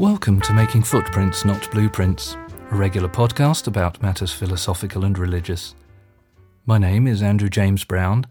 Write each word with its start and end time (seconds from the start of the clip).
Welcome 0.00 0.40
to 0.40 0.54
Making 0.54 0.82
Footprints, 0.82 1.44
Not 1.44 1.70
Blueprints, 1.70 2.34
a 2.70 2.74
regular 2.74 3.06
podcast 3.10 3.66
about 3.66 4.00
matters 4.00 4.32
philosophical 4.32 5.04
and 5.04 5.18
religious. 5.18 5.74
My 6.64 6.78
name 6.78 7.06
is 7.06 7.22
Andrew 7.22 7.50
James 7.50 7.84
Brown, 7.84 8.26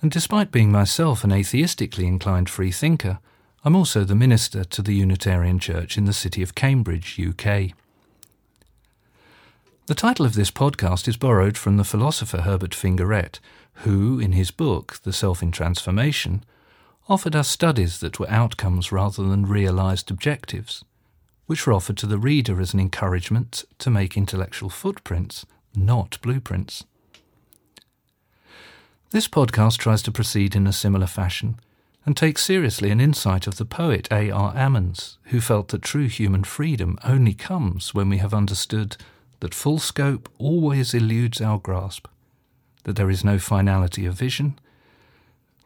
and 0.00 0.10
despite 0.10 0.50
being 0.50 0.72
myself 0.72 1.22
an 1.22 1.30
atheistically 1.30 2.08
inclined 2.08 2.50
freethinker, 2.50 3.20
I'm 3.64 3.76
also 3.76 4.02
the 4.02 4.16
minister 4.16 4.64
to 4.64 4.82
the 4.82 4.96
Unitarian 4.96 5.60
Church 5.60 5.96
in 5.96 6.06
the 6.06 6.12
city 6.12 6.42
of 6.42 6.56
Cambridge, 6.56 7.20
UK. 7.20 7.70
The 9.86 9.94
title 9.94 10.26
of 10.26 10.34
this 10.34 10.50
podcast 10.50 11.06
is 11.06 11.16
borrowed 11.16 11.56
from 11.56 11.76
the 11.76 11.84
philosopher 11.84 12.40
Herbert 12.40 12.74
Fingarette, 12.74 13.38
who, 13.84 14.18
in 14.18 14.32
his 14.32 14.50
book, 14.50 14.98
The 15.04 15.12
Self 15.12 15.40
in 15.40 15.52
Transformation, 15.52 16.42
offered 17.08 17.36
us 17.36 17.46
studies 17.46 18.00
that 18.00 18.18
were 18.18 18.28
outcomes 18.28 18.90
rather 18.90 19.22
than 19.22 19.46
realized 19.46 20.10
objectives, 20.10 20.84
which 21.46 21.66
were 21.66 21.72
offered 21.72 21.96
to 21.98 22.06
the 22.06 22.18
reader 22.18 22.60
as 22.60 22.72
an 22.72 22.80
encouragement 22.80 23.64
to 23.78 23.90
make 23.90 24.16
intellectual 24.16 24.70
footprints, 24.70 25.44
not 25.74 26.18
blueprints. 26.22 26.84
This 29.10 29.28
podcast 29.28 29.78
tries 29.78 30.02
to 30.02 30.12
proceed 30.12 30.56
in 30.56 30.66
a 30.66 30.72
similar 30.72 31.06
fashion 31.06 31.58
and 32.04 32.16
takes 32.16 32.44
seriously 32.44 32.90
an 32.90 33.00
insight 33.00 33.46
of 33.46 33.56
the 33.56 33.64
poet 33.64 34.08
A. 34.10 34.30
R. 34.30 34.54
Ammons, 34.54 35.18
who 35.24 35.40
felt 35.40 35.68
that 35.68 35.82
true 35.82 36.08
human 36.08 36.44
freedom 36.44 36.98
only 37.04 37.34
comes 37.34 37.94
when 37.94 38.08
we 38.08 38.18
have 38.18 38.34
understood 38.34 38.96
that 39.40 39.54
full 39.54 39.78
scope 39.78 40.28
always 40.38 40.94
eludes 40.94 41.40
our 41.40 41.58
grasp, 41.58 42.06
that 42.84 42.96
there 42.96 43.10
is 43.10 43.24
no 43.24 43.38
finality 43.38 44.06
of 44.06 44.14
vision, 44.14 44.58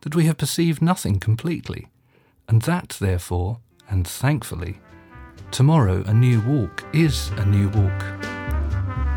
that 0.02 0.14
we 0.14 0.26
have 0.26 0.38
perceived 0.38 0.82
nothing 0.82 1.18
completely, 1.18 1.88
and 2.48 2.62
that, 2.62 2.96
therefore, 3.00 3.60
and 3.88 4.06
thankfully, 4.06 4.78
tomorrow 5.50 6.02
a 6.06 6.14
new 6.14 6.40
walk 6.40 6.84
is 6.92 7.30
a 7.36 7.44
new 7.44 7.68
walk. 7.68 8.02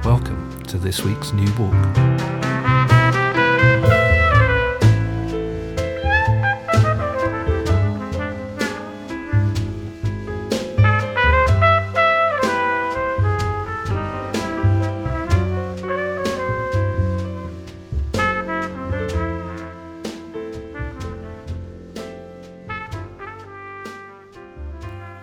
Welcome 0.05 0.63
to 0.63 0.77
this 0.77 1.03
week's 1.03 1.33
New 1.33 1.51
Walk. 1.57 2.58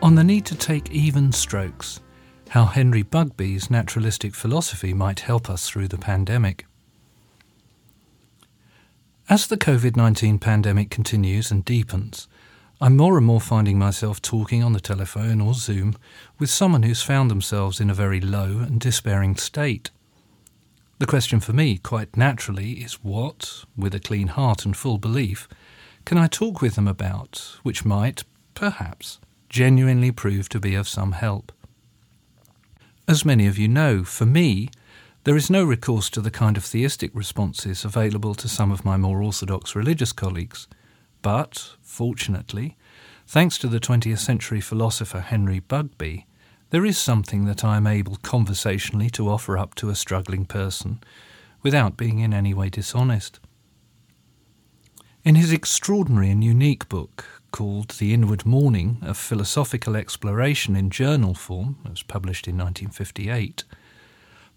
On 0.07 0.15
the 0.15 0.23
need 0.23 0.47
to 0.47 0.55
take 0.55 0.89
even 0.93 1.33
strokes, 1.33 1.99
how 2.51 2.67
Henry 2.67 3.03
Bugbee's 3.03 3.73
naturalistic 3.73 4.37
philosophy 4.37 4.95
might 4.95 5.19
help 5.19 5.51
us 5.51 5.69
through 5.69 5.89
the 5.89 5.99
pandemic. 5.99 6.65
As 9.29 9.49
the 9.49 9.57
COVID 9.57 9.97
19 9.97 10.39
pandemic 10.39 10.91
continues 10.91 11.51
and 11.51 11.65
deepens, 11.65 12.29
I'm 12.81 12.97
more 12.97 13.17
and 13.17 13.27
more 13.27 13.41
finding 13.41 13.81
myself 13.81 14.23
talking 14.23 14.63
on 14.63 14.75
the 14.75 14.79
telephone 14.79 15.41
or 15.41 15.55
Zoom 15.55 15.97
with 16.39 16.51
someone 16.51 16.85
who's 16.85 17.03
found 17.03 17.29
themselves 17.29 17.81
in 17.81 17.91
a 17.91 17.95
very 17.95 18.21
low 18.21 18.61
and 18.61 18.79
despairing 18.79 19.35
state. 19.35 19.91
The 21.01 21.07
question 21.07 21.41
for 21.41 21.53
me, 21.53 21.79
quite 21.79 22.17
naturally, 22.17 22.75
is 22.75 23.03
what, 23.03 23.65
with 23.77 23.93
a 23.93 23.99
clean 23.99 24.29
heart 24.29 24.65
and 24.65 24.77
full 24.77 24.99
belief, 24.99 25.49
can 26.05 26.17
I 26.17 26.29
talk 26.29 26.63
with 26.63 26.77
them 26.77 26.87
about 26.87 27.59
which 27.65 27.85
might, 27.85 28.23
perhaps, 28.55 29.19
genuinely 29.49 30.11
prove 30.11 30.49
to 30.51 30.61
be 30.61 30.75
of 30.75 30.89
some 30.89 31.13
help. 31.13 31.53
As 33.09 33.25
many 33.25 33.47
of 33.47 33.59
you 33.59 33.69
know, 33.69 34.03
for 34.03 34.27
me, 34.27 34.69
there 35.25 35.37
is 35.37 35.51
no 35.51 35.65
recourse 35.65 36.11
to 36.11 36.21
the 36.21 36.31
kind 36.31 36.57
of 36.57 36.65
theistic 36.65 37.11
responses 37.15 37.85
available 37.85 38.35
to 38.35 38.49
some 38.49 38.71
of 38.71 38.85
my 38.85 38.97
more 38.97 39.23
orthodox 39.23 39.75
religious 39.75 40.13
colleagues. 40.13 40.69
But, 41.23 41.71
fortunately, 41.83 42.77
thanks 43.27 43.59
to 43.59 43.69
the 43.69 43.81
20th 43.81 44.19
century 44.19 44.61
philosopher 44.61 45.21
Henry 45.21 45.61
Bugbee, 45.61 46.27
there 46.71 46.85
is 46.85 46.99
something 46.99 47.45
that 47.45 47.65
I 47.65 47.77
am 47.77 47.87
able 47.87 48.17
conversationally 48.17 49.11
to 49.11 49.29
offer 49.29 49.57
up 49.57 49.75
to 49.77 49.91
a 49.91 49.95
struggling 49.95 50.45
person 50.45 51.01
without 51.63 51.97
being 51.97 52.19
in 52.19 52.33
any 52.33 52.55
way 52.55 52.69
dishonest. 52.69 53.41
In 55.25 55.35
his 55.35 55.53
extraordinary 55.53 56.31
and 56.31 56.45
unique 56.45 56.89
book, 56.89 57.36
called 57.51 57.91
The 57.93 58.13
Inward 58.13 58.45
Morning, 58.45 58.99
a 59.03 59.15
philosophical 59.15 59.97
exploration 59.97 60.77
in 60.77 60.91
journal 60.91 61.35
form, 61.35 61.79
it 61.85 61.91
was 61.91 62.03
published 62.03 62.47
in 62.47 62.57
1958, 62.57 63.65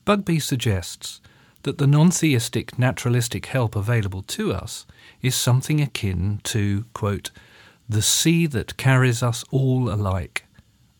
Bugbee 0.05 0.41
suggests 0.41 1.21
that 1.63 1.77
the 1.77 1.87
non 1.87 2.09
theistic 2.09 2.79
naturalistic 2.79 3.47
help 3.47 3.75
available 3.75 4.23
to 4.23 4.53
us 4.53 4.85
is 5.21 5.35
something 5.35 5.81
akin 5.81 6.41
to, 6.43 6.85
quote, 6.93 7.31
the 7.87 8.01
sea 8.01 8.45
that 8.47 8.77
carries 8.77 9.23
us 9.23 9.43
all 9.51 9.91
alike, 9.91 10.45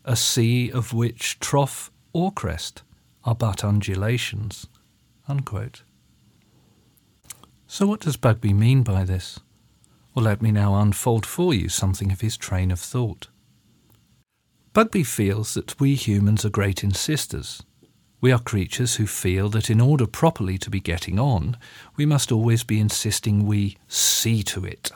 a 0.04 0.16
sea 0.16 0.70
of 0.70 0.92
which 0.92 1.38
trough 1.40 1.90
or 2.12 2.32
crest 2.32 2.82
are 3.24 3.34
but 3.34 3.64
undulations. 3.64 4.66
Unquote. 5.28 5.82
So, 7.66 7.86
what 7.86 8.00
does 8.00 8.16
Bugbee 8.16 8.52
mean 8.52 8.82
by 8.82 9.04
this? 9.04 9.38
Well, 10.14 10.24
let 10.24 10.42
me 10.42 10.50
now 10.50 10.80
unfold 10.80 11.24
for 11.24 11.54
you 11.54 11.68
something 11.68 12.10
of 12.10 12.20
his 12.20 12.36
train 12.36 12.70
of 12.70 12.80
thought. 12.80 13.28
Bugbee 14.72 15.04
feels 15.04 15.54
that 15.54 15.78
we 15.80 15.94
humans 15.94 16.44
are 16.44 16.50
great 16.50 16.82
insisters. 16.82 17.62
We 18.20 18.32
are 18.32 18.38
creatures 18.38 18.96
who 18.96 19.06
feel 19.06 19.48
that 19.50 19.70
in 19.70 19.80
order 19.80 20.06
properly 20.06 20.58
to 20.58 20.70
be 20.70 20.80
getting 20.80 21.18
on, 21.18 21.56
we 21.96 22.06
must 22.06 22.30
always 22.30 22.64
be 22.64 22.80
insisting 22.80 23.46
we 23.46 23.78
see 23.88 24.42
to 24.44 24.64
it. 24.64 24.90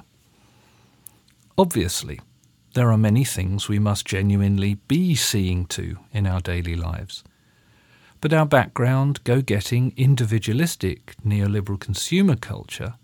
Obviously, 1.57 2.21
there 2.75 2.91
are 2.91 2.99
many 2.99 3.25
things 3.25 3.69
we 3.69 3.79
must 3.79 4.05
genuinely 4.05 4.75
be 4.89 5.15
seeing 5.15 5.65
to 5.67 5.99
in 6.13 6.27
our 6.27 6.41
daily 6.41 6.75
lives. 6.75 7.23
But 8.21 8.33
our 8.33 8.47
background, 8.47 9.23
go 9.25 9.41
getting, 9.41 9.93
individualistic 9.97 11.15
neoliberal 11.25 11.79
consumer 11.79 12.37
culture 12.37 12.95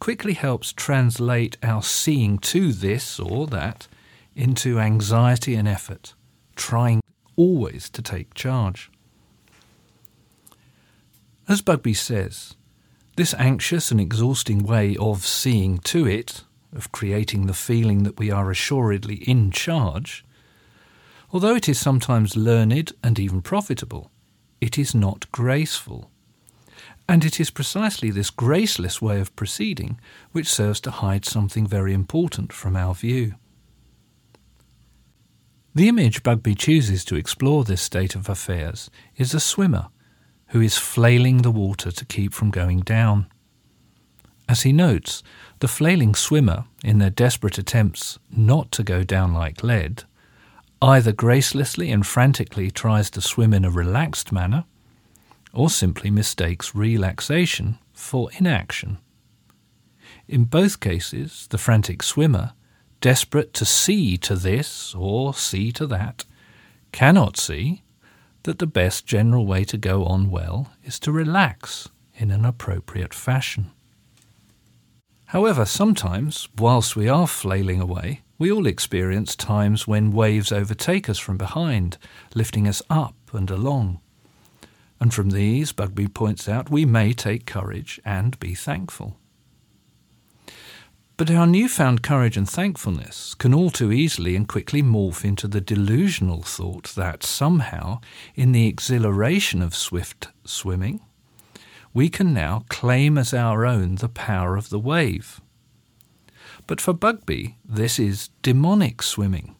quickly 0.00 0.32
helps 0.32 0.72
translate 0.72 1.56
our 1.62 1.82
seeing 1.82 2.38
to 2.38 2.72
this 2.72 3.20
or 3.20 3.46
that 3.46 3.86
into 4.34 4.80
anxiety 4.80 5.54
and 5.54 5.68
effort, 5.68 6.14
trying 6.56 7.00
always 7.36 7.88
to 7.90 8.02
take 8.02 8.34
charge. 8.34 8.90
As 11.46 11.62
Bugbee 11.62 11.94
says, 11.94 12.56
this 13.16 13.34
anxious 13.34 13.90
and 13.90 14.00
exhausting 14.00 14.64
way 14.64 14.96
of 14.96 15.26
seeing 15.26 15.78
to 15.78 16.06
it, 16.06 16.44
of 16.74 16.92
creating 16.92 17.46
the 17.46 17.54
feeling 17.54 18.04
that 18.04 18.18
we 18.18 18.30
are 18.30 18.50
assuredly 18.50 19.16
in 19.16 19.50
charge, 19.50 20.24
although 21.32 21.54
it 21.54 21.68
is 21.68 21.78
sometimes 21.78 22.36
learned 22.36 22.92
and 23.02 23.18
even 23.18 23.42
profitable, 23.42 24.10
it 24.60 24.78
is 24.78 24.94
not 24.94 25.30
graceful 25.32 26.10
and 27.10 27.24
it 27.24 27.40
is 27.40 27.50
precisely 27.50 28.08
this 28.12 28.30
graceless 28.30 29.02
way 29.02 29.18
of 29.18 29.34
proceeding 29.34 29.98
which 30.30 30.46
serves 30.46 30.80
to 30.80 30.92
hide 30.92 31.24
something 31.24 31.66
very 31.66 31.92
important 31.92 32.52
from 32.52 32.76
our 32.76 32.94
view. 32.94 33.34
The 35.74 35.88
image 35.88 36.22
Bugbee 36.22 36.54
chooses 36.56 37.04
to 37.06 37.16
explore 37.16 37.64
this 37.64 37.82
state 37.82 38.14
of 38.14 38.28
affairs 38.28 38.90
is 39.16 39.34
a 39.34 39.40
swimmer 39.40 39.88
who 40.50 40.60
is 40.60 40.78
flailing 40.78 41.38
the 41.38 41.50
water 41.50 41.90
to 41.90 42.04
keep 42.04 42.32
from 42.32 42.52
going 42.52 42.78
down. 42.82 43.26
As 44.48 44.62
he 44.62 44.72
notes, 44.72 45.24
the 45.58 45.66
flailing 45.66 46.14
swimmer, 46.14 46.66
in 46.84 46.98
their 46.98 47.10
desperate 47.10 47.58
attempts 47.58 48.20
not 48.30 48.70
to 48.70 48.84
go 48.84 49.02
down 49.02 49.34
like 49.34 49.64
lead, 49.64 50.04
either 50.80 51.12
gracelessly 51.12 51.92
and 51.92 52.06
frantically 52.06 52.70
tries 52.70 53.10
to 53.10 53.20
swim 53.20 53.52
in 53.52 53.64
a 53.64 53.70
relaxed 53.70 54.30
manner, 54.30 54.64
or 55.52 55.70
simply 55.70 56.10
mistakes 56.10 56.74
relaxation 56.74 57.78
for 57.92 58.30
inaction. 58.38 58.98
In 60.28 60.44
both 60.44 60.80
cases, 60.80 61.46
the 61.50 61.58
frantic 61.58 62.02
swimmer, 62.02 62.52
desperate 63.00 63.52
to 63.54 63.64
see 63.64 64.16
to 64.18 64.36
this 64.36 64.94
or 64.94 65.34
see 65.34 65.72
to 65.72 65.86
that, 65.88 66.24
cannot 66.92 67.36
see 67.36 67.82
that 68.44 68.58
the 68.58 68.66
best 68.66 69.06
general 69.06 69.46
way 69.46 69.64
to 69.64 69.76
go 69.76 70.04
on 70.04 70.30
well 70.30 70.72
is 70.84 70.98
to 71.00 71.12
relax 71.12 71.88
in 72.14 72.30
an 72.30 72.44
appropriate 72.44 73.14
fashion. 73.14 73.70
However, 75.26 75.64
sometimes, 75.64 76.48
whilst 76.58 76.96
we 76.96 77.08
are 77.08 77.26
flailing 77.26 77.80
away, 77.80 78.22
we 78.38 78.50
all 78.50 78.66
experience 78.66 79.36
times 79.36 79.86
when 79.86 80.12
waves 80.12 80.50
overtake 80.50 81.08
us 81.08 81.18
from 81.18 81.36
behind, 81.36 81.98
lifting 82.34 82.66
us 82.66 82.82
up 82.88 83.14
and 83.32 83.50
along. 83.50 84.00
And 85.00 85.14
from 85.14 85.30
these, 85.30 85.72
Bugbee 85.72 86.12
points 86.12 86.48
out, 86.48 86.70
we 86.70 86.84
may 86.84 87.12
take 87.14 87.46
courage 87.46 88.00
and 88.04 88.38
be 88.38 88.54
thankful. 88.54 89.16
But 91.16 91.30
our 91.30 91.46
newfound 91.46 92.02
courage 92.02 92.36
and 92.36 92.48
thankfulness 92.48 93.34
can 93.34 93.52
all 93.52 93.70
too 93.70 93.92
easily 93.92 94.36
and 94.36 94.48
quickly 94.48 94.82
morph 94.82 95.24
into 95.24 95.48
the 95.48 95.60
delusional 95.60 96.42
thought 96.42 96.94
that 96.94 97.22
somehow, 97.22 98.00
in 98.34 98.52
the 98.52 98.66
exhilaration 98.66 99.60
of 99.60 99.74
swift 99.74 100.28
swimming, 100.44 101.00
we 101.92 102.08
can 102.08 102.32
now 102.32 102.64
claim 102.68 103.18
as 103.18 103.34
our 103.34 103.66
own 103.66 103.96
the 103.96 104.08
power 104.08 104.56
of 104.56 104.70
the 104.70 104.78
wave. 104.78 105.40
But 106.66 106.80
for 106.80 106.94
Bugbee, 106.94 107.56
this 107.64 107.98
is 107.98 108.30
demonic 108.42 109.02
swimming, 109.02 109.56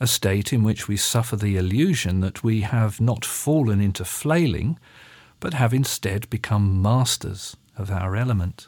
a 0.00 0.06
state 0.06 0.52
in 0.52 0.62
which 0.62 0.88
we 0.88 0.96
suffer 0.96 1.36
the 1.36 1.56
illusion 1.56 2.20
that 2.20 2.42
we 2.42 2.62
have 2.62 3.00
not 3.00 3.24
fallen 3.24 3.80
into 3.80 4.04
flailing, 4.04 4.78
but 5.38 5.54
have 5.54 5.74
instead 5.74 6.28
become 6.30 6.80
masters 6.80 7.56
of 7.76 7.90
our 7.90 8.16
element. 8.16 8.66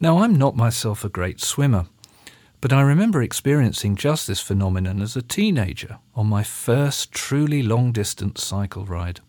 Now, 0.00 0.18
I'm 0.18 0.34
not 0.34 0.56
myself 0.56 1.04
a 1.04 1.08
great 1.08 1.40
swimmer, 1.40 1.86
but 2.60 2.72
I 2.72 2.82
remember 2.82 3.22
experiencing 3.22 3.94
just 3.94 4.26
this 4.26 4.40
phenomenon 4.40 5.00
as 5.00 5.16
a 5.16 5.22
teenager 5.22 5.98
on 6.14 6.26
my 6.26 6.42
first 6.42 7.12
truly 7.12 7.62
long 7.62 7.92
distance 7.92 8.44
cycle 8.44 8.84
ride. 8.84 9.20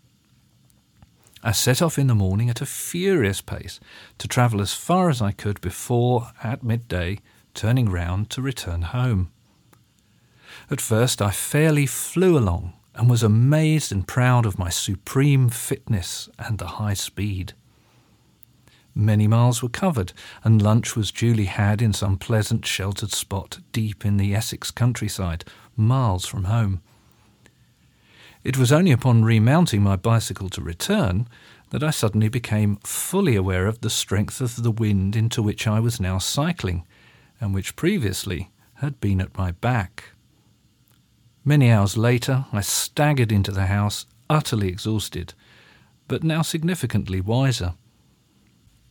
I 1.43 1.51
set 1.51 1.81
off 1.81 1.97
in 1.97 2.07
the 2.07 2.15
morning 2.15 2.49
at 2.49 2.61
a 2.61 2.65
furious 2.65 3.39
pace 3.39 3.79
to 4.17 4.27
travel 4.27 4.61
as 4.61 4.73
far 4.73 5.09
as 5.09 5.21
I 5.21 5.31
could 5.31 5.61
before, 5.61 6.31
at 6.43 6.63
midday, 6.63 7.19
turning 7.53 7.89
round 7.89 8.29
to 8.31 8.41
return 8.41 8.81
home. 8.81 9.31
At 10.69 10.81
first, 10.81 11.21
I 11.21 11.31
fairly 11.31 11.85
flew 11.85 12.37
along 12.37 12.73
and 12.95 13.09
was 13.09 13.23
amazed 13.23 13.91
and 13.91 14.07
proud 14.07 14.45
of 14.45 14.59
my 14.59 14.69
supreme 14.69 15.49
fitness 15.49 16.29
and 16.37 16.57
the 16.57 16.67
high 16.67 16.93
speed. 16.93 17.53
Many 18.93 19.27
miles 19.27 19.63
were 19.63 19.69
covered, 19.69 20.11
and 20.43 20.61
lunch 20.61 20.95
was 20.95 21.11
duly 21.11 21.45
had 21.45 21.81
in 21.81 21.93
some 21.93 22.17
pleasant 22.17 22.65
sheltered 22.65 23.11
spot 23.11 23.59
deep 23.71 24.05
in 24.05 24.17
the 24.17 24.35
Essex 24.35 24.71
countryside, 24.71 25.45
miles 25.77 26.25
from 26.25 26.45
home. 26.45 26.81
It 28.43 28.57
was 28.57 28.71
only 28.71 28.91
upon 28.91 29.23
remounting 29.23 29.81
my 29.81 29.95
bicycle 29.95 30.49
to 30.49 30.61
return 30.61 31.27
that 31.69 31.83
I 31.83 31.91
suddenly 31.91 32.29
became 32.29 32.77
fully 32.83 33.35
aware 33.35 33.67
of 33.67 33.81
the 33.81 33.89
strength 33.89 34.41
of 34.41 34.63
the 34.63 34.71
wind 34.71 35.15
into 35.15 35.41
which 35.41 35.67
I 35.67 35.79
was 35.79 36.01
now 36.01 36.17
cycling, 36.17 36.85
and 37.39 37.53
which 37.53 37.75
previously 37.75 38.49
had 38.75 38.99
been 38.99 39.21
at 39.21 39.37
my 39.37 39.51
back. 39.51 40.11
Many 41.45 41.71
hours 41.71 41.97
later, 41.97 42.45
I 42.51 42.61
staggered 42.61 43.31
into 43.31 43.51
the 43.51 43.67
house, 43.67 44.05
utterly 44.29 44.67
exhausted, 44.67 45.33
but 46.07 46.23
now 46.23 46.41
significantly 46.41 47.21
wiser. 47.21 47.73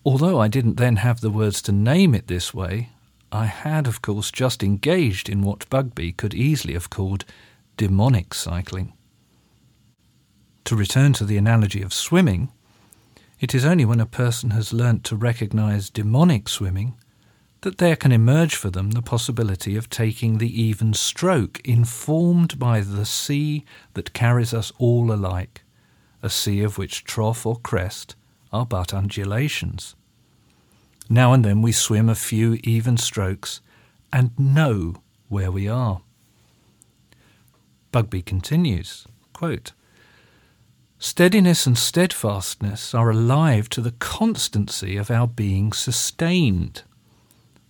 Although 0.04 0.40
I 0.40 0.48
didn't 0.48 0.76
then 0.76 0.96
have 0.96 1.20
the 1.20 1.30
words 1.30 1.60
to 1.62 1.72
name 1.72 2.14
it 2.14 2.26
this 2.26 2.54
way, 2.54 2.90
I 3.30 3.44
had, 3.44 3.86
of 3.86 4.00
course, 4.00 4.30
just 4.30 4.62
engaged 4.62 5.28
in 5.28 5.42
what 5.42 5.68
Bugbee 5.68 6.12
could 6.12 6.32
easily 6.32 6.72
have 6.72 6.88
called 6.88 7.24
demonic 7.76 8.32
cycling. 8.32 8.94
To 10.64 10.76
return 10.76 11.12
to 11.14 11.24
the 11.24 11.36
analogy 11.36 11.82
of 11.82 11.92
swimming, 11.92 12.50
it 13.40 13.54
is 13.54 13.64
only 13.64 13.84
when 13.84 14.00
a 14.00 14.06
person 14.06 14.50
has 14.50 14.72
learnt 14.72 15.04
to 15.04 15.16
recognize 15.16 15.90
demonic 15.90 16.48
swimming 16.48 16.96
that 17.62 17.78
there 17.78 17.96
can 17.96 18.12
emerge 18.12 18.55
for 18.55 18.70
them 18.70 18.93
the 18.93 19.02
possibility 19.02 19.76
of 19.76 19.90
taking 19.90 20.38
the 20.38 20.62
even 20.62 20.94
stroke 20.94 21.60
informed 21.64 22.58
by 22.58 22.81
the 22.81 23.05
sea 23.05 23.64
that 23.94 24.12
carries 24.12 24.55
us 24.55 24.72
all 24.78 25.12
alike, 25.12 25.62
a 26.22 26.31
sea 26.31 26.62
of 26.62 26.78
which 26.78 27.05
trough 27.05 27.44
or 27.44 27.56
crest 27.56 28.14
are 28.52 28.66
but 28.66 28.94
undulations. 28.94 29.94
Now 31.10 31.32
and 31.32 31.44
then 31.44 31.62
we 31.62 31.72
swim 31.72 32.08
a 32.08 32.14
few 32.14 32.58
even 32.62 32.96
strokes 32.96 33.60
and 34.12 34.38
know 34.38 35.02
where 35.28 35.50
we 35.50 35.69
are. 35.69 36.02
Bugbee 37.93 38.25
continues 38.25 39.06
quote, 39.38 39.72
Steadiness 40.99 41.64
and 41.64 41.78
steadfastness 41.78 42.93
are 42.93 43.10
alive 43.10 43.69
to 43.69 43.81
the 43.81 43.93
constancy 43.93 44.96
of 44.96 45.12
our 45.12 45.28
being 45.28 45.72
sustained. 45.72 46.82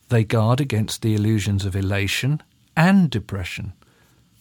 They 0.08 0.24
guard 0.24 0.60
against 0.60 1.02
the 1.02 1.14
illusions 1.14 1.64
of 1.64 1.76
elation 1.76 2.42
and 2.76 3.10
depression. 3.10 3.74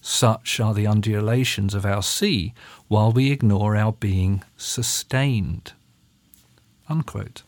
Such 0.02 0.60
are 0.60 0.74
the 0.74 0.88
undulations 0.88 1.74
of 1.74 1.86
our 1.86 2.02
sea 2.02 2.54
while 2.88 3.12
we 3.12 3.32
ignore 3.32 3.76
our 3.76 3.92
being 3.92 4.44
sustained. 4.56 5.74
Unquote. 6.88 7.44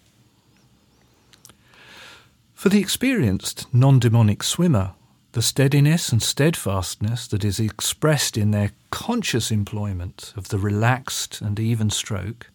For 2.54 2.68
the 2.68 2.80
experienced 2.80 3.74
non 3.74 4.00
demonic 4.00 4.44
swimmer, 4.44 4.92
the 5.32 5.42
steadiness 5.42 6.12
and 6.12 6.22
steadfastness 6.22 7.28
that 7.28 7.46
is 7.46 7.60
expressed 7.60 8.36
in 8.36 8.52
their 8.52 8.72
conscious 8.90 9.52
employment 9.52 10.34
of 10.36 10.50
the 10.50 10.60
relaxed 10.60 11.40
and 11.40 11.58
even 11.58 11.90
stroke 11.90 12.50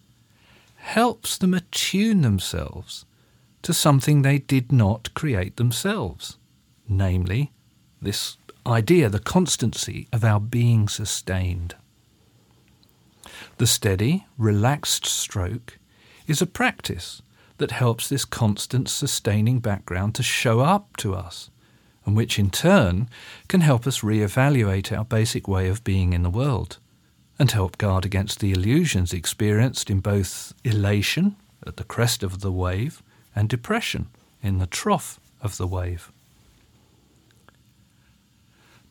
helps 0.76 1.38
them 1.38 1.54
attune 1.54 2.20
themselves 2.20 3.06
to 3.64 3.72
something 3.72 4.20
they 4.20 4.38
did 4.38 4.70
not 4.70 5.12
create 5.14 5.56
themselves, 5.56 6.36
namely, 6.86 7.50
this 8.00 8.36
idea, 8.66 9.08
the 9.08 9.18
constancy 9.18 10.06
of 10.12 10.22
our 10.22 10.38
being 10.38 10.86
sustained. 10.86 11.74
The 13.56 13.66
steady, 13.66 14.26
relaxed 14.36 15.06
stroke 15.06 15.78
is 16.26 16.42
a 16.42 16.46
practice 16.46 17.22
that 17.56 17.70
helps 17.70 18.06
this 18.06 18.26
constant 18.26 18.90
sustaining 18.90 19.60
background 19.60 20.14
to 20.16 20.22
show 20.22 20.60
up 20.60 20.96
to 20.98 21.14
us, 21.14 21.50
and 22.04 22.14
which 22.14 22.38
in 22.38 22.50
turn 22.50 23.08
can 23.48 23.62
help 23.62 23.86
us 23.86 24.02
re-evaluate 24.02 24.92
our 24.92 25.06
basic 25.06 25.48
way 25.48 25.68
of 25.68 25.84
being 25.84 26.12
in 26.12 26.22
the 26.22 26.28
world, 26.28 26.78
and 27.38 27.50
help 27.50 27.78
guard 27.78 28.04
against 28.04 28.40
the 28.40 28.52
illusions 28.52 29.14
experienced 29.14 29.88
in 29.88 30.00
both 30.00 30.52
elation 30.64 31.36
at 31.66 31.78
the 31.78 31.84
crest 31.84 32.22
of 32.22 32.40
the 32.40 32.52
wave 32.52 33.02
and 33.34 33.48
depression 33.48 34.08
in 34.42 34.58
the 34.58 34.66
trough 34.66 35.18
of 35.42 35.56
the 35.56 35.66
wave. 35.66 36.10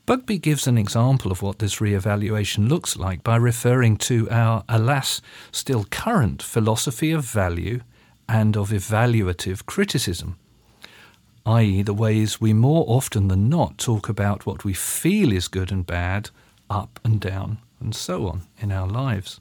Bugbee 0.06 0.38
gives 0.38 0.66
an 0.66 0.76
example 0.76 1.32
of 1.32 1.40
what 1.40 1.60
this 1.60 1.80
re-evaluation 1.80 2.68
looks 2.68 2.94
like 2.96 3.24
by 3.24 3.36
referring 3.36 3.96
to 3.96 4.28
our, 4.30 4.62
alas, 4.68 5.22
still 5.50 5.84
current 5.84 6.42
philosophy 6.42 7.10
of 7.10 7.24
value 7.24 7.80
and 8.28 8.54
of 8.54 8.68
evaluative 8.68 9.64
criticism, 9.64 10.36
i.e., 11.46 11.82
the 11.82 11.94
ways 11.94 12.38
we 12.38 12.52
more 12.52 12.84
often 12.86 13.28
than 13.28 13.48
not 13.48 13.78
talk 13.78 14.08
about 14.10 14.44
what 14.44 14.62
we 14.62 14.74
feel 14.74 15.32
is 15.32 15.48
good 15.48 15.72
and 15.72 15.86
bad, 15.86 16.28
up 16.68 17.00
and 17.02 17.18
down, 17.18 17.58
and 17.80 17.94
so 17.94 18.26
on 18.28 18.42
in 18.58 18.70
our 18.70 18.86
lives. 18.86 19.40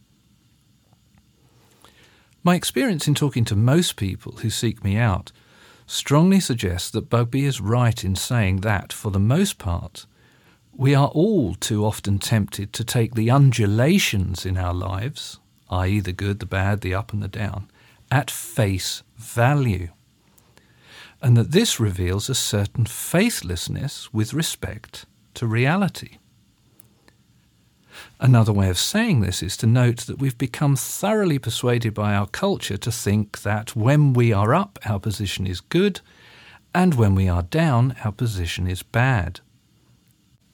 My 2.45 2.55
experience 2.55 3.07
in 3.07 3.15
talking 3.15 3.45
to 3.45 3.55
most 3.55 3.95
people 3.95 4.33
who 4.33 4.49
seek 4.49 4.83
me 4.83 4.97
out 4.97 5.31
strongly 5.87 6.41
suggests 6.41 6.91
that 6.91 7.09
Bugbee 7.09 7.45
is 7.45 7.61
right 7.61 8.03
in 8.03 8.15
saying 8.15 8.57
that, 8.61 8.91
for 8.91 9.11
the 9.11 9.19
most 9.19 9.57
part, 9.57 10.05
we 10.73 10.93
are 10.93 11.07
all 11.07 11.55
too 11.55 11.85
often 11.85 12.19
tempted 12.19 12.73
to 12.73 12.83
take 12.83 13.15
the 13.15 13.31
undulations 13.31 14.45
in 14.45 14.57
our 14.57 14.73
lives, 14.73 15.39
i.e., 15.69 16.01
the 16.01 16.11
good, 16.11 16.39
the 16.39 16.45
bad, 16.45 16.81
the 16.81 16.93
up 16.93 17.13
and 17.13 17.23
the 17.23 17.29
down, 17.29 17.69
at 18.11 18.29
face 18.29 19.03
value. 19.15 19.89
And 21.21 21.37
that 21.37 21.51
this 21.51 21.79
reveals 21.79 22.27
a 22.27 22.35
certain 22.35 22.85
faithlessness 22.85 24.11
with 24.13 24.33
respect 24.33 25.05
to 25.35 25.47
reality. 25.47 26.17
Another 28.19 28.53
way 28.53 28.69
of 28.69 28.77
saying 28.77 29.21
this 29.21 29.43
is 29.43 29.57
to 29.57 29.67
note 29.67 30.01
that 30.01 30.19
we've 30.19 30.37
become 30.37 30.75
thoroughly 30.75 31.39
persuaded 31.39 31.93
by 31.93 32.13
our 32.13 32.27
culture 32.27 32.77
to 32.77 32.91
think 32.91 33.41
that 33.41 33.75
when 33.75 34.13
we 34.13 34.31
are 34.31 34.53
up, 34.53 34.79
our 34.85 34.99
position 34.99 35.45
is 35.45 35.61
good, 35.61 36.01
and 36.73 36.95
when 36.95 37.15
we 37.15 37.27
are 37.27 37.43
down, 37.43 37.95
our 38.03 38.11
position 38.11 38.67
is 38.67 38.83
bad. 38.83 39.39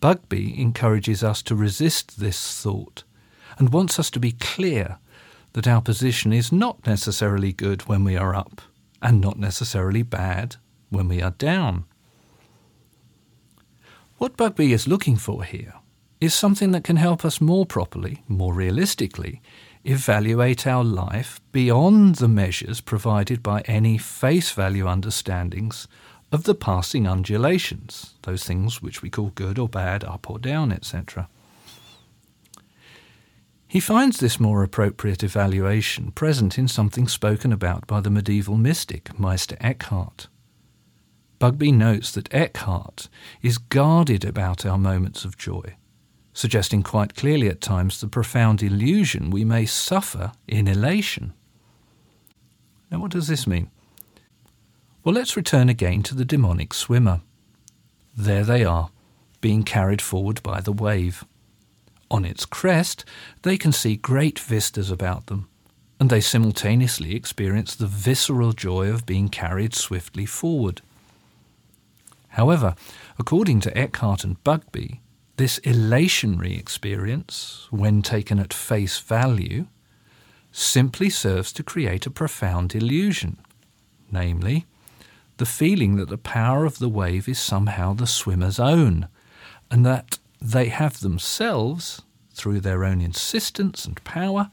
Bugbee 0.01 0.57
encourages 0.57 1.23
us 1.23 1.41
to 1.43 1.55
resist 1.55 2.19
this 2.19 2.61
thought 2.61 3.03
and 3.57 3.73
wants 3.73 3.99
us 3.99 4.09
to 4.11 4.19
be 4.19 4.31
clear 4.31 4.97
that 5.53 5.67
our 5.67 5.81
position 5.81 6.31
is 6.31 6.51
not 6.51 6.85
necessarily 6.85 7.51
good 7.51 7.87
when 7.87 8.03
we 8.03 8.15
are 8.15 8.35
up 8.35 8.61
and 9.01 9.19
not 9.19 9.37
necessarily 9.37 10.03
bad 10.03 10.55
when 10.89 11.07
we 11.07 11.21
are 11.21 11.31
down. 11.31 11.85
What 14.17 14.37
Bugbee 14.37 14.73
is 14.73 14.87
looking 14.87 15.15
for 15.15 15.43
here 15.43 15.73
is 16.19 16.33
something 16.33 16.71
that 16.71 16.83
can 16.83 16.97
help 16.97 17.23
us 17.23 17.39
more 17.39 17.65
properly, 17.65 18.23
more 18.27 18.53
realistically, 18.53 19.41
evaluate 19.85 20.67
our 20.67 20.83
life 20.83 21.39
beyond 21.51 22.15
the 22.15 22.27
measures 22.27 22.81
provided 22.81 23.41
by 23.41 23.61
any 23.61 23.97
face 23.97 24.51
value 24.51 24.87
understandings 24.87 25.87
of 26.31 26.43
the 26.43 26.55
passing 26.55 27.07
undulations, 27.07 28.15
those 28.23 28.43
things 28.43 28.81
which 28.81 29.01
we 29.01 29.09
call 29.09 29.31
good 29.35 29.57
or 29.57 29.69
bad, 29.69 30.03
up 30.03 30.29
or 30.29 30.37
down, 30.37 30.71
etc. 30.71 31.27
He 33.67 33.79
finds 33.79 34.19
this 34.19 34.39
more 34.39 34.63
appropriate 34.63 35.23
evaluation 35.23 36.11
present 36.11 36.57
in 36.57 36.67
something 36.67 37.07
spoken 37.07 37.53
about 37.53 37.87
by 37.87 38.01
the 38.01 38.09
medieval 38.09 38.57
mystic 38.57 39.17
Meister 39.17 39.55
Eckhart, 39.61 40.27
Bugbee 41.39 41.71
notes 41.71 42.11
that 42.11 42.33
Eckhart 42.33 43.07
is 43.41 43.57
guarded 43.57 44.25
about 44.25 44.65
our 44.65 44.77
moments 44.77 45.23
of 45.23 45.37
joy, 45.37 45.75
suggesting 46.33 46.83
quite 46.83 47.15
clearly 47.15 47.47
at 47.47 47.61
times 47.61 47.99
the 47.99 48.07
profound 48.07 48.61
illusion 48.61 49.29
we 49.29 49.43
may 49.43 49.65
suffer 49.65 50.31
in 50.47 50.67
elation. 50.67 51.33
Now, 52.91 52.99
what 52.99 53.11
does 53.11 53.27
this 53.27 53.45
mean? 53.45 53.69
Well, 55.03 55.15
let's 55.15 55.37
return 55.37 55.69
again 55.69 56.03
to 56.03 56.15
the 56.15 56.25
demonic 56.25 56.73
swimmer. 56.73 57.21
There 58.15 58.43
they 58.43 58.63
are, 58.63 58.89
being 59.41 59.63
carried 59.63 60.01
forward 60.01 60.43
by 60.43 60.61
the 60.61 60.73
wave. 60.73 61.23
On 62.11 62.25
its 62.25 62.45
crest, 62.45 63.05
they 63.43 63.57
can 63.57 63.71
see 63.71 63.95
great 63.95 64.39
vistas 64.39 64.89
about 64.89 65.27
them, 65.27 65.47
and 65.99 66.09
they 66.09 66.21
simultaneously 66.21 67.15
experience 67.15 67.75
the 67.75 67.87
visceral 67.87 68.53
joy 68.53 68.89
of 68.89 69.05
being 69.05 69.29
carried 69.29 69.75
swiftly 69.75 70.25
forward. 70.25 70.81
However, 72.29 72.75
according 73.17 73.59
to 73.61 73.77
Eckhart 73.77 74.23
and 74.23 74.43
Bugbee, 74.43 74.99
this 75.39 75.57
elationary 75.59 76.59
experience, 76.59 77.65
when 77.71 78.01
taken 78.01 78.39
at 78.39 78.53
face 78.53 78.99
value, 78.99 79.67
simply 80.51 81.09
serves 81.09 81.53
to 81.53 81.63
create 81.63 82.05
a 82.05 82.11
profound 82.11 82.75
illusion, 82.75 83.37
namely, 84.11 84.65
the 85.37 85.45
feeling 85.45 85.95
that 85.95 86.09
the 86.09 86.17
power 86.17 86.65
of 86.65 86.79
the 86.79 86.89
wave 86.89 87.29
is 87.29 87.39
somehow 87.39 87.93
the 87.93 88.05
swimmer's 88.05 88.59
own, 88.59 89.07
and 89.71 89.85
that 89.85 90.19
they 90.41 90.67
have 90.67 90.99
themselves, 90.99 92.01
through 92.33 92.59
their 92.59 92.83
own 92.83 92.99
insistence 92.99 93.85
and 93.85 94.03
power, 94.03 94.51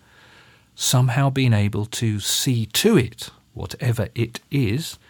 somehow 0.77 1.29
been 1.29 1.53
able 1.53 1.87
to 1.87 2.21
see 2.21 2.65
to 2.65 2.97
it, 2.97 3.31
whatever 3.55 4.07
it 4.15 4.39
is, 4.53 5.01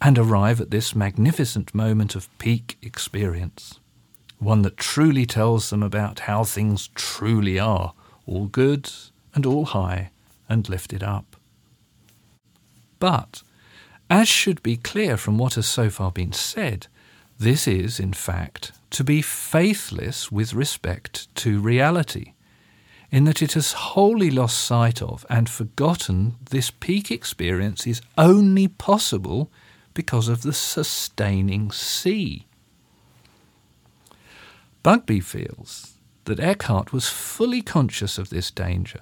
and 0.00 0.18
arrive 0.18 0.62
at 0.62 0.70
this 0.70 0.94
magnificent 0.94 1.74
moment 1.74 2.14
of 2.14 2.38
peak 2.38 2.78
experience, 2.80 3.79
one 4.40 4.62
that 4.62 4.76
truly 4.76 5.26
tells 5.26 5.70
them 5.70 5.82
about 5.82 6.20
how 6.20 6.42
things 6.42 6.88
truly 6.94 7.58
are, 7.58 7.92
all 8.26 8.46
good 8.46 8.90
and 9.34 9.46
all 9.46 9.66
high 9.66 10.10
and 10.48 10.68
lifted 10.68 11.02
up. 11.02 11.36
But, 12.98 13.42
as 14.08 14.28
should 14.28 14.62
be 14.62 14.76
clear 14.76 15.16
from 15.16 15.38
what 15.38 15.54
has 15.54 15.66
so 15.66 15.90
far 15.90 16.10
been 16.10 16.32
said, 16.32 16.88
this 17.38 17.68
is, 17.68 18.00
in 18.00 18.12
fact, 18.12 18.72
to 18.90 19.04
be 19.04 19.22
faithless 19.22 20.32
with 20.32 20.52
respect 20.52 21.32
to 21.36 21.60
reality, 21.60 22.32
in 23.10 23.24
that 23.24 23.42
it 23.42 23.52
has 23.52 23.72
wholly 23.72 24.30
lost 24.30 24.58
sight 24.58 25.00
of 25.00 25.24
and 25.30 25.48
forgotten 25.48 26.36
this 26.50 26.70
peak 26.70 27.10
experience 27.10 27.86
is 27.86 28.02
only 28.18 28.68
possible 28.68 29.50
because 29.94 30.28
of 30.28 30.42
the 30.42 30.52
sustaining 30.52 31.70
sea. 31.70 32.46
Bugbee 34.82 35.22
feels 35.22 35.98
that 36.24 36.40
Eckhart 36.40 36.92
was 36.92 37.08
fully 37.08 37.62
conscious 37.62 38.18
of 38.18 38.30
this 38.30 38.50
danger, 38.50 39.00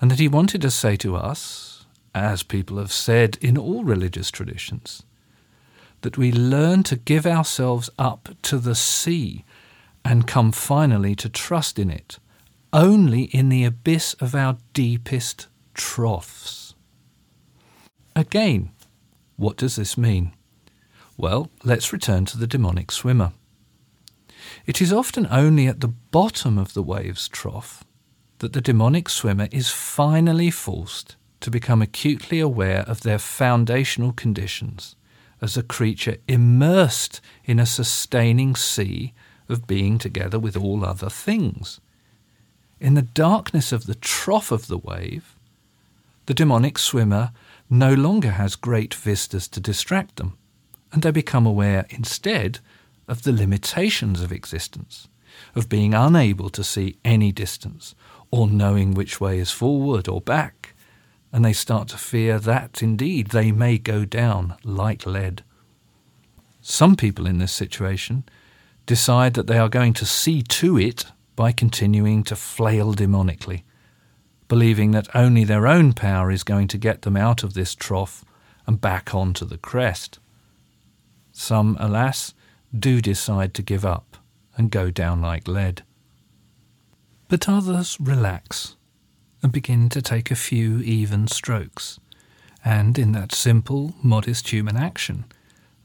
and 0.00 0.10
that 0.10 0.18
he 0.18 0.28
wanted 0.28 0.62
to 0.62 0.70
say 0.70 0.96
to 0.96 1.16
us, 1.16 1.86
as 2.14 2.42
people 2.42 2.78
have 2.78 2.92
said 2.92 3.38
in 3.40 3.56
all 3.56 3.84
religious 3.84 4.30
traditions, 4.30 5.02
that 6.00 6.18
we 6.18 6.32
learn 6.32 6.82
to 6.84 6.96
give 6.96 7.26
ourselves 7.26 7.90
up 7.98 8.30
to 8.42 8.58
the 8.58 8.74
sea 8.74 9.44
and 10.04 10.26
come 10.26 10.50
finally 10.50 11.14
to 11.14 11.28
trust 11.28 11.78
in 11.78 11.90
it 11.90 12.18
only 12.72 13.22
in 13.24 13.48
the 13.48 13.64
abyss 13.64 14.14
of 14.14 14.34
our 14.34 14.56
deepest 14.72 15.48
troughs. 15.74 16.74
Again, 18.14 18.70
what 19.36 19.56
does 19.56 19.76
this 19.76 19.96
mean? 19.98 20.32
Well, 21.16 21.50
let's 21.64 21.92
return 21.92 22.24
to 22.26 22.38
the 22.38 22.46
demonic 22.46 22.90
swimmer. 22.90 23.32
It 24.66 24.80
is 24.80 24.92
often 24.92 25.26
only 25.30 25.66
at 25.66 25.80
the 25.80 25.88
bottom 25.88 26.58
of 26.58 26.74
the 26.74 26.82
wave's 26.82 27.28
trough 27.28 27.84
that 28.38 28.52
the 28.52 28.60
demonic 28.60 29.08
swimmer 29.08 29.48
is 29.52 29.70
finally 29.70 30.50
forced 30.50 31.16
to 31.40 31.50
become 31.50 31.82
acutely 31.82 32.40
aware 32.40 32.80
of 32.80 33.02
their 33.02 33.18
foundational 33.18 34.12
conditions 34.12 34.96
as 35.40 35.56
a 35.56 35.62
creature 35.62 36.16
immersed 36.28 37.20
in 37.44 37.58
a 37.58 37.66
sustaining 37.66 38.54
sea 38.54 39.14
of 39.48 39.66
being 39.66 39.98
together 39.98 40.38
with 40.38 40.56
all 40.56 40.84
other 40.84 41.10
things. 41.10 41.80
In 42.78 42.94
the 42.94 43.02
darkness 43.02 43.72
of 43.72 43.86
the 43.86 43.94
trough 43.94 44.50
of 44.50 44.66
the 44.66 44.78
wave, 44.78 45.34
the 46.26 46.34
demonic 46.34 46.78
swimmer 46.78 47.32
no 47.68 47.92
longer 47.92 48.32
has 48.32 48.56
great 48.56 48.94
vistas 48.94 49.48
to 49.48 49.60
distract 49.60 50.16
them, 50.16 50.36
and 50.92 51.02
they 51.02 51.10
become 51.10 51.46
aware 51.46 51.86
instead 51.90 52.60
of 53.10 53.22
the 53.22 53.32
limitations 53.32 54.22
of 54.22 54.32
existence, 54.32 55.08
of 55.54 55.68
being 55.68 55.92
unable 55.92 56.48
to 56.48 56.64
see 56.64 56.96
any 57.04 57.32
distance, 57.32 57.94
or 58.30 58.48
knowing 58.48 58.94
which 58.94 59.20
way 59.20 59.38
is 59.38 59.50
forward 59.50 60.08
or 60.08 60.20
back, 60.22 60.74
and 61.32 61.44
they 61.44 61.52
start 61.52 61.88
to 61.88 61.98
fear 61.98 62.38
that 62.38 62.82
indeed 62.82 63.28
they 63.28 63.52
may 63.52 63.76
go 63.76 64.06
down 64.06 64.56
like 64.64 65.04
lead. 65.04 65.44
Some 66.62 66.96
people 66.96 67.26
in 67.26 67.38
this 67.38 67.52
situation 67.52 68.24
decide 68.86 69.34
that 69.34 69.46
they 69.46 69.58
are 69.58 69.68
going 69.68 69.92
to 69.94 70.06
see 70.06 70.42
to 70.42 70.78
it 70.78 71.04
by 71.36 71.52
continuing 71.52 72.24
to 72.24 72.36
flail 72.36 72.94
demonically 72.94 73.64
believing 74.50 74.90
that 74.90 75.06
only 75.14 75.44
their 75.44 75.68
own 75.68 75.92
power 75.92 76.28
is 76.28 76.42
going 76.42 76.66
to 76.66 76.76
get 76.76 77.02
them 77.02 77.16
out 77.16 77.44
of 77.44 77.54
this 77.54 77.72
trough 77.72 78.24
and 78.66 78.80
back 78.80 79.14
onto 79.14 79.44
the 79.44 79.56
crest. 79.56 80.18
Some, 81.30 81.76
alas, 81.78 82.34
do 82.76 83.00
decide 83.00 83.54
to 83.54 83.62
give 83.62 83.84
up 83.84 84.16
and 84.56 84.70
go 84.70 84.90
down 84.90 85.20
like 85.20 85.48
lead. 85.48 85.82
But 87.28 87.48
others 87.48 87.96
relax 88.00 88.76
and 89.42 89.52
begin 89.52 89.88
to 89.90 90.02
take 90.02 90.30
a 90.30 90.36
few 90.36 90.78
even 90.80 91.26
strokes, 91.28 91.98
and 92.64 92.98
in 92.98 93.12
that 93.12 93.34
simple, 93.34 93.94
modest 94.02 94.48
human 94.48 94.76
action, 94.76 95.24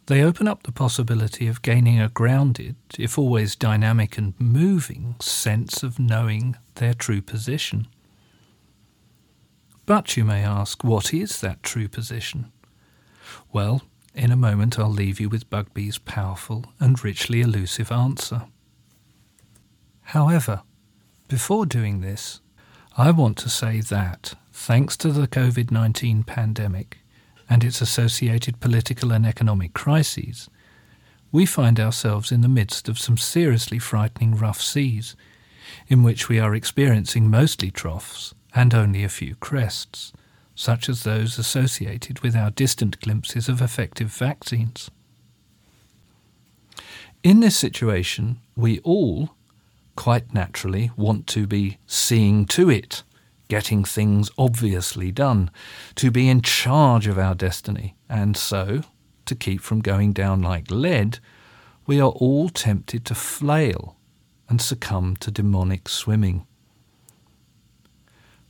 they 0.08 0.22
open 0.22 0.48
up 0.48 0.64
the 0.64 0.72
possibility 0.72 1.48
of 1.48 1.62
gaining 1.62 2.00
a 2.00 2.10
grounded, 2.10 2.76
if 3.00 3.18
always 3.18 3.56
dynamic 3.56 4.18
and 4.18 4.34
moving, 4.40 5.16
sense 5.20 5.82
of 5.82 5.98
knowing 5.98 6.56
their 6.76 6.94
true 6.94 7.22
position. 7.22 7.88
But 9.86 10.18
you 10.18 10.24
may 10.24 10.44
ask, 10.44 10.84
what 10.84 11.14
is 11.14 11.42
that 11.42 11.64
true 11.64 11.88
position? 11.88 12.52
Well, 13.52 13.82
in 14.16 14.32
a 14.32 14.36
moment 14.36 14.80
I'll 14.80 14.90
leave 14.90 15.20
you 15.20 15.30
with 15.30 15.50
Bugbee's 15.50 15.98
powerful 15.98 16.66
and 16.80 17.04
richly 17.04 17.42
elusive 17.42 17.92
answer. 17.92 18.44
However, 20.02 20.62
before 21.28 21.66
doing 21.66 22.02
this, 22.02 22.40
I 22.98 23.12
want 23.12 23.38
to 23.40 23.50
say 23.50 23.82
that, 23.82 24.36
thanks 24.54 24.96
to 24.98 25.12
the 25.12 25.28
COVID 25.28 25.70
19 25.70 26.24
pandemic 26.24 27.00
and 27.50 27.64
its 27.64 27.82
associated 27.82 28.60
political 28.60 29.12
and 29.12 29.26
economic 29.26 29.74
crises, 29.74 30.50
we 31.32 31.46
find 31.46 31.80
ourselves 31.80 32.32
in 32.32 32.42
the 32.42 32.48
midst 32.48 32.88
of 32.88 32.98
some 32.98 33.18
seriously 33.18 33.80
frightening 33.80 34.36
rough 34.36 34.62
seas, 34.62 35.16
in 35.88 36.04
which 36.04 36.30
we 36.30 36.40
are 36.40 36.56
experiencing 36.56 37.30
mostly 37.30 37.70
troughs 37.70 38.34
and 38.54 38.74
only 38.74 39.04
a 39.04 39.10
few 39.10 39.36
crests, 39.36 40.14
such 40.56 40.88
as 40.90 41.04
those 41.04 41.38
associated 41.38 42.22
with 42.22 42.36
our 42.36 42.50
distant 42.50 43.00
glimpses 43.02 43.50
of 43.50 43.62
effective 43.62 44.08
vaccines. 44.08 44.90
In 47.24 47.42
this 47.42 47.58
situation, 47.58 48.40
we 48.56 48.80
all, 48.80 49.36
quite 49.96 50.34
naturally, 50.34 50.92
want 50.96 51.28
to 51.28 51.46
be 51.46 51.78
seeing 51.86 52.46
to 52.46 52.70
it, 52.70 53.04
getting 53.48 53.84
things 53.84 54.32
obviously 54.38 55.12
done, 55.12 55.52
to 55.96 56.10
be 56.10 56.30
in 56.30 56.42
charge 56.42 57.08
of 57.08 57.18
our 57.18 57.36
destiny, 57.36 57.96
and 58.08 58.38
so, 58.38 58.82
to 59.26 59.36
keep 59.36 59.62
from 59.62 59.82
going 59.82 60.14
down 60.14 60.42
like 60.42 60.72
lead, 60.72 61.20
we 61.86 62.00
are 62.00 62.10
all 62.10 62.50
tempted 62.50 63.06
to 63.06 63.16
flail 63.16 63.98
and 64.48 64.62
succumb 64.62 65.16
to 65.18 65.32
demonic 65.32 65.90
swimming. 65.90 66.46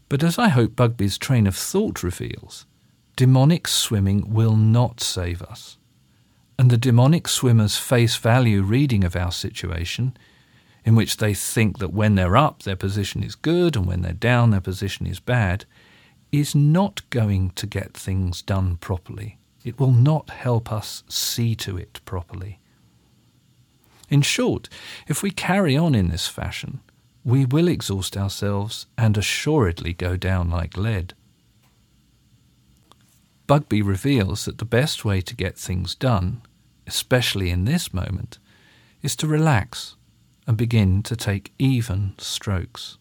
But 0.10 0.24
as 0.24 0.38
I 0.38 0.50
hope 0.50 0.76
Bugbee's 0.76 1.18
train 1.18 1.48
of 1.48 1.56
thought 1.56 2.04
reveals, 2.04 2.66
demonic 3.16 3.68
swimming 3.68 4.34
will 4.34 4.56
not 4.56 5.02
save 5.02 5.42
us. 5.42 5.78
And 6.58 6.70
the 6.70 6.78
demonic 6.78 7.28
swimmer's 7.28 7.78
face 7.78 8.16
value 8.16 8.62
reading 8.62 9.04
of 9.04 9.16
our 9.16 9.32
situation, 9.32 10.16
in 10.86 10.96
which 10.96 11.18
they 11.18 11.34
think 11.34 11.80
that 11.80 11.94
when 11.94 12.16
they're 12.16 12.38
up 12.38 12.64
their 12.64 12.76
position 12.76 13.24
is 13.24 13.36
good 13.36 13.76
and 13.76 13.86
when 13.86 14.04
they're 14.04 14.14
down 14.14 14.52
their 14.52 14.62
position 14.62 15.08
is 15.08 15.20
bad, 15.20 15.66
is 16.32 16.54
not 16.54 17.02
going 17.10 17.50
to 17.52 17.66
get 17.66 17.94
things 17.94 18.42
done 18.42 18.78
properly. 18.78 19.38
It 19.64 19.80
will 19.80 19.92
not 19.92 20.30
help 20.30 20.72
us 20.72 21.04
see 21.10 21.56
to 21.56 21.78
it 21.78 22.00
properly. 22.06 22.60
In 24.10 24.22
short, 24.22 24.70
if 25.08 25.24
we 25.24 25.32
carry 25.32 25.76
on 25.76 25.96
in 25.96 26.10
this 26.10 26.28
fashion, 26.28 26.82
we 27.26 27.46
will 27.46 27.68
exhaust 27.68 28.16
ourselves 28.16 28.86
and 28.98 29.18
assuredly 29.18 29.92
go 29.92 30.16
down 30.16 30.50
like 30.50 30.78
lead. 30.78 31.14
Bugbee 33.48 33.82
reveals 33.82 34.46
that 34.46 34.60
the 34.60 34.66
best 34.66 35.04
way 35.04 35.20
to 35.20 35.36
get 35.36 35.58
things 35.58 35.94
done 35.94 36.42
especially 36.88 37.50
in 37.50 37.66
this 37.66 37.94
moment, 37.94 38.38
is 39.02 39.16
to 39.18 39.28
relax 39.28 39.96
and 40.48 40.58
begin 40.58 41.02
to 41.04 41.16
take 41.16 41.54
even 41.58 42.14
strokes. 42.18 42.98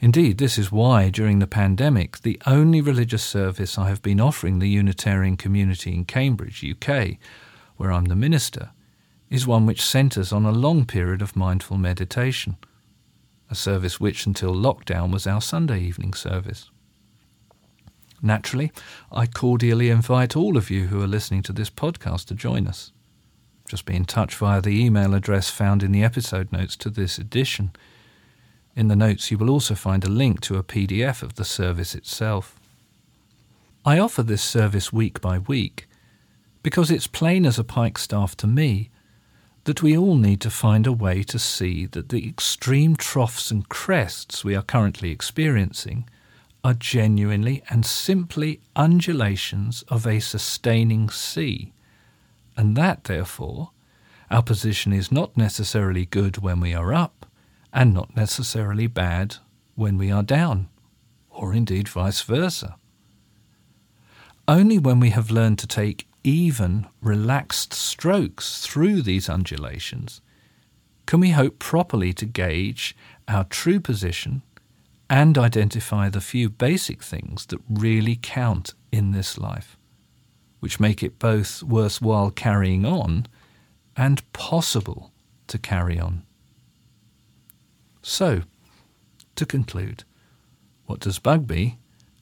Indeed, 0.00 0.38
this 0.38 0.56
is 0.56 0.70
why, 0.70 1.10
during 1.10 1.40
the 1.40 1.46
pandemic, 1.46 2.20
the 2.20 2.40
only 2.46 2.80
religious 2.80 3.24
service 3.24 3.76
I 3.76 3.88
have 3.88 4.02
been 4.02 4.20
offering 4.20 4.58
the 4.58 4.68
Unitarian 4.68 5.36
community 5.36 5.92
in 5.92 6.04
Cambridge, 6.04 6.64
UK, 6.64 7.16
where 7.76 7.90
I'm 7.90 8.04
the 8.04 8.16
minister, 8.16 8.70
is 9.30 9.46
one 9.46 9.66
which 9.66 9.84
centres 9.84 10.32
on 10.32 10.44
a 10.44 10.52
long 10.52 10.84
period 10.84 11.22
of 11.22 11.34
mindful 11.34 11.76
meditation, 11.76 12.56
a 13.54 13.56
service 13.56 14.00
which, 14.00 14.26
until 14.26 14.52
lockdown, 14.52 15.12
was 15.12 15.28
our 15.28 15.40
Sunday 15.40 15.80
evening 15.80 16.12
service. 16.12 16.70
Naturally, 18.20 18.72
I 19.12 19.26
cordially 19.26 19.90
invite 19.90 20.34
all 20.34 20.56
of 20.56 20.70
you 20.70 20.88
who 20.88 21.00
are 21.00 21.06
listening 21.06 21.42
to 21.44 21.52
this 21.52 21.70
podcast 21.70 22.24
to 22.26 22.34
join 22.34 22.66
us. 22.66 22.90
Just 23.68 23.84
be 23.84 23.94
in 23.94 24.06
touch 24.06 24.34
via 24.34 24.60
the 24.60 24.84
email 24.84 25.14
address 25.14 25.50
found 25.50 25.84
in 25.84 25.92
the 25.92 26.02
episode 26.02 26.50
notes 26.50 26.76
to 26.78 26.90
this 26.90 27.16
edition. 27.16 27.70
In 28.74 28.88
the 28.88 28.96
notes, 28.96 29.30
you 29.30 29.38
will 29.38 29.50
also 29.50 29.76
find 29.76 30.04
a 30.04 30.10
link 30.10 30.40
to 30.40 30.56
a 30.56 30.64
PDF 30.64 31.22
of 31.22 31.36
the 31.36 31.44
service 31.44 31.94
itself. 31.94 32.58
I 33.84 34.00
offer 34.00 34.24
this 34.24 34.42
service 34.42 34.92
week 34.92 35.20
by 35.20 35.38
week 35.38 35.86
because 36.64 36.90
it's 36.90 37.06
plain 37.06 37.46
as 37.46 37.56
a 37.56 37.64
pikestaff 37.64 38.34
to 38.36 38.48
me 38.48 38.90
that 39.64 39.82
we 39.82 39.96
all 39.96 40.16
need 40.16 40.40
to 40.42 40.50
find 40.50 40.86
a 40.86 40.92
way 40.92 41.22
to 41.22 41.38
see 41.38 41.86
that 41.86 42.10
the 42.10 42.28
extreme 42.28 42.96
troughs 42.96 43.50
and 43.50 43.68
crests 43.68 44.44
we 44.44 44.54
are 44.54 44.62
currently 44.62 45.10
experiencing 45.10 46.08
are 46.62 46.74
genuinely 46.74 47.62
and 47.68 47.84
simply 47.84 48.60
undulations 48.76 49.82
of 49.88 50.06
a 50.06 50.20
sustaining 50.20 51.10
sea, 51.10 51.72
and 52.56 52.76
that, 52.76 53.04
therefore, 53.04 53.70
our 54.30 54.42
position 54.42 54.92
is 54.92 55.12
not 55.12 55.36
necessarily 55.36 56.06
good 56.06 56.38
when 56.38 56.60
we 56.60 56.74
are 56.74 56.94
up, 56.94 57.26
and 57.72 57.92
not 57.92 58.16
necessarily 58.16 58.86
bad 58.86 59.36
when 59.74 59.98
we 59.98 60.10
are 60.10 60.22
down, 60.22 60.68
or 61.30 61.52
indeed 61.52 61.88
vice 61.88 62.22
versa. 62.22 62.76
Only 64.46 64.78
when 64.78 65.00
we 65.00 65.10
have 65.10 65.30
learned 65.30 65.58
to 65.60 65.66
take 65.66 66.06
even, 66.24 66.86
relaxed 67.02 67.74
strokes 67.74 68.66
through 68.66 69.02
these 69.02 69.28
undulations 69.28 70.20
can 71.06 71.20
we 71.20 71.30
hope 71.30 71.58
properly 71.58 72.12
to 72.14 72.24
gauge 72.24 72.96
our 73.28 73.44
true 73.44 73.78
position 73.78 74.42
and 75.10 75.36
identify 75.36 76.08
the 76.08 76.20
few 76.20 76.48
basic 76.48 77.02
things 77.02 77.46
that 77.46 77.60
really 77.68 78.18
count 78.20 78.74
in 78.90 79.12
this 79.12 79.36
life, 79.36 79.76
which 80.60 80.80
make 80.80 81.02
it 81.02 81.18
both 81.18 81.62
worthwhile 81.62 82.30
carrying 82.30 82.86
on 82.86 83.26
and 83.96 84.32
possible 84.32 85.12
to 85.46 85.58
carry 85.58 85.98
on. 85.98 86.22
So, 88.02 88.42
to 89.36 89.46
conclude, 89.46 90.04
what 90.86 91.00
does 91.00 91.18
Bugbee, 91.18 91.76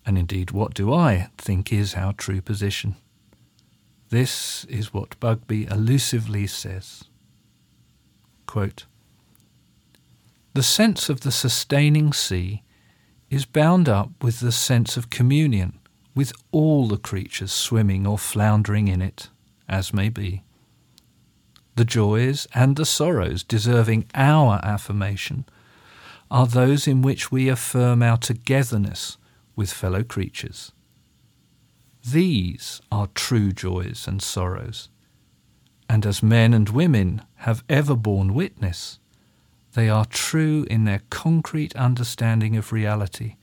and 0.04 0.18
indeed 0.18 0.50
what 0.50 0.74
do 0.74 0.92
I, 0.92 1.30
think 1.38 1.72
is 1.72 1.94
our 1.94 2.12
true 2.12 2.40
position? 2.40 2.96
This 4.12 4.66
is 4.66 4.92
what 4.92 5.18
Bugbee 5.20 5.66
elusively 5.70 6.46
says. 6.46 7.04
Quote, 8.44 8.84
the 10.52 10.62
sense 10.62 11.08
of 11.08 11.20
the 11.20 11.32
sustaining 11.32 12.12
sea 12.12 12.62
is 13.30 13.46
bound 13.46 13.88
up 13.88 14.10
with 14.22 14.40
the 14.40 14.52
sense 14.52 14.98
of 14.98 15.08
communion 15.08 15.78
with 16.14 16.34
all 16.50 16.88
the 16.88 16.98
creatures 16.98 17.52
swimming 17.52 18.06
or 18.06 18.18
floundering 18.18 18.86
in 18.86 19.00
it, 19.00 19.30
as 19.66 19.94
may 19.94 20.10
be. 20.10 20.42
The 21.76 21.86
joys 21.86 22.46
and 22.54 22.76
the 22.76 22.84
sorrows 22.84 23.42
deserving 23.42 24.10
our 24.14 24.60
affirmation 24.62 25.46
are 26.30 26.46
those 26.46 26.86
in 26.86 27.00
which 27.00 27.32
we 27.32 27.48
affirm 27.48 28.02
our 28.02 28.18
togetherness 28.18 29.16
with 29.56 29.72
fellow 29.72 30.02
creatures. 30.02 30.72
These 32.04 32.80
are 32.90 33.06
true 33.14 33.52
joys 33.52 34.06
and 34.08 34.20
sorrows, 34.20 34.88
and 35.88 36.04
as 36.04 36.22
men 36.22 36.52
and 36.52 36.68
women 36.68 37.22
have 37.36 37.62
ever 37.68 37.94
borne 37.94 38.34
witness, 38.34 38.98
they 39.74 39.88
are 39.88 40.04
true 40.04 40.66
in 40.68 40.84
their 40.84 41.02
concrete 41.10 41.74
understanding 41.76 42.56
of 42.56 42.72
reality 42.72 43.36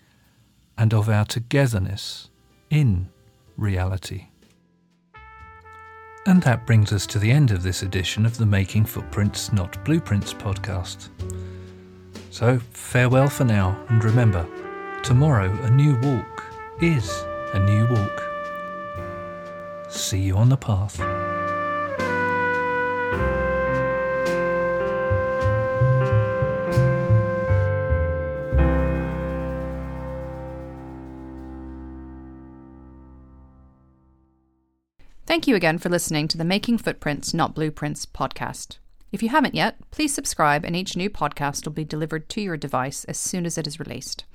and 0.77 0.93
of 0.93 1.09
our 1.09 1.25
togetherness 1.25 2.29
in 2.69 3.09
reality. 3.57 4.27
And 6.25 6.43
that 6.43 6.67
brings 6.67 6.91
us 6.91 7.07
to 7.07 7.19
the 7.19 7.31
end 7.31 7.51
of 7.51 7.63
this 7.63 7.81
edition 7.81 8.25
of 8.25 8.37
the 8.37 8.45
Making 8.45 8.85
Footprints, 8.85 9.51
Not 9.53 9.83
Blueprints 9.85 10.33
podcast. 10.33 11.09
So, 12.29 12.59
farewell 12.59 13.29
for 13.29 13.45
now, 13.45 13.83
and 13.89 14.03
remember, 14.03 14.45
tomorrow 15.01 15.51
a 15.63 15.71
new 15.71 15.97
walk 16.01 16.43
is 16.81 17.09
a 17.53 17.59
new 17.59 17.87
walk. 17.87 18.28
See 19.89 20.19
you 20.19 20.37
on 20.37 20.49
the 20.49 20.57
path. 20.57 20.97
Thank 35.25 35.47
you 35.47 35.55
again 35.55 35.77
for 35.77 35.89
listening 35.89 36.27
to 36.29 36.37
the 36.37 36.43
Making 36.43 36.79
Footprints, 36.79 37.33
Not 37.33 37.53
Blueprints 37.53 38.05
podcast. 38.05 38.77
If 39.11 39.21
you 39.21 39.29
haven't 39.29 39.53
yet, 39.53 39.77
please 39.91 40.13
subscribe, 40.13 40.65
and 40.65 40.75
each 40.75 40.95
new 40.95 41.09
podcast 41.09 41.65
will 41.65 41.73
be 41.73 41.83
delivered 41.83 42.29
to 42.29 42.41
your 42.41 42.57
device 42.57 43.03
as 43.05 43.17
soon 43.17 43.45
as 43.45 43.57
it 43.57 43.67
is 43.67 43.79
released. 43.79 44.25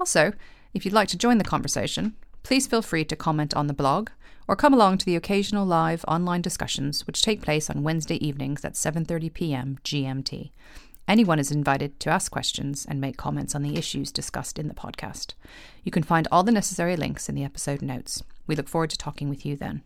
Also, 0.00 0.32
if 0.72 0.84
you'd 0.84 0.94
like 0.94 1.08
to 1.08 1.18
join 1.18 1.38
the 1.38 1.44
conversation, 1.44 2.14
please 2.48 2.66
feel 2.66 2.80
free 2.80 3.04
to 3.04 3.14
comment 3.14 3.52
on 3.52 3.66
the 3.66 3.74
blog 3.74 4.08
or 4.48 4.56
come 4.56 4.72
along 4.72 4.96
to 4.96 5.04
the 5.04 5.14
occasional 5.14 5.66
live 5.66 6.02
online 6.08 6.40
discussions 6.40 7.06
which 7.06 7.20
take 7.20 7.42
place 7.42 7.68
on 7.68 7.82
Wednesday 7.82 8.16
evenings 8.26 8.64
at 8.64 8.72
7:30 8.72 9.34
p.m. 9.34 9.78
GMT. 9.84 10.50
Anyone 11.06 11.38
is 11.38 11.50
invited 11.50 12.00
to 12.00 12.08
ask 12.08 12.32
questions 12.32 12.86
and 12.88 13.02
make 13.02 13.18
comments 13.18 13.54
on 13.54 13.62
the 13.62 13.76
issues 13.76 14.10
discussed 14.10 14.58
in 14.58 14.66
the 14.66 14.72
podcast. 14.72 15.34
You 15.84 15.92
can 15.92 16.02
find 16.02 16.26
all 16.32 16.42
the 16.42 16.50
necessary 16.50 16.96
links 16.96 17.28
in 17.28 17.34
the 17.34 17.44
episode 17.44 17.82
notes. 17.82 18.22
We 18.46 18.56
look 18.56 18.66
forward 18.66 18.88
to 18.90 18.96
talking 18.96 19.28
with 19.28 19.44
you 19.44 19.54
then. 19.54 19.82